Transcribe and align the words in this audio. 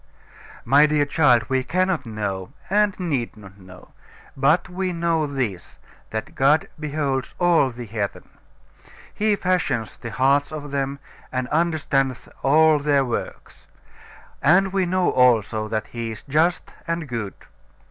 My 0.65 0.87
dear 0.87 1.05
child, 1.05 1.43
we 1.47 1.63
cannot 1.63 2.07
know, 2.07 2.51
and 2.71 2.99
need 2.99 3.37
not 3.37 3.59
know. 3.59 3.89
But 4.35 4.67
we 4.67 4.93
know 4.93 5.27
this 5.27 5.77
that 6.09 6.33
God 6.33 6.67
beholds 6.79 7.35
all 7.37 7.69
the 7.69 7.85
heathen. 7.85 8.27
He 9.13 9.35
fashions 9.35 9.97
the 9.97 10.09
hearts 10.09 10.51
of 10.51 10.71
them, 10.71 10.97
and 11.31 11.47
understandeth 11.49 12.27
all 12.41 12.79
their 12.79 13.05
works. 13.05 13.67
And 14.41 14.73
we 14.73 14.87
know 14.87 15.11
also 15.11 15.67
that 15.67 15.85
He 15.85 16.09
is 16.09 16.23
just 16.23 16.73
and 16.87 17.07
good. 17.07 17.35